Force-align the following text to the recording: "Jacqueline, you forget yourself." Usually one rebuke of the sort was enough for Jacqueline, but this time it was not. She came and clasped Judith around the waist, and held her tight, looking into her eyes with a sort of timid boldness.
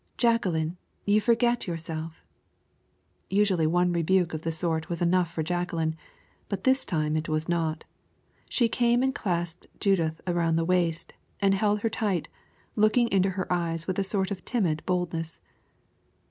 "Jacqueline, 0.17 0.77
you 1.05 1.21
forget 1.21 1.67
yourself." 1.67 2.25
Usually 3.29 3.67
one 3.67 3.93
rebuke 3.93 4.33
of 4.33 4.41
the 4.41 4.51
sort 4.51 4.89
was 4.89 4.99
enough 4.99 5.31
for 5.31 5.43
Jacqueline, 5.43 5.95
but 6.49 6.63
this 6.63 6.85
time 6.85 7.15
it 7.15 7.29
was 7.29 7.47
not. 7.47 7.83
She 8.49 8.67
came 8.67 9.03
and 9.03 9.13
clasped 9.13 9.67
Judith 9.79 10.19
around 10.25 10.55
the 10.55 10.65
waist, 10.65 11.13
and 11.39 11.53
held 11.53 11.81
her 11.81 11.89
tight, 11.91 12.29
looking 12.75 13.09
into 13.11 13.29
her 13.29 13.45
eyes 13.53 13.85
with 13.85 13.99
a 13.99 14.03
sort 14.03 14.31
of 14.31 14.43
timid 14.43 14.81
boldness. 14.87 15.39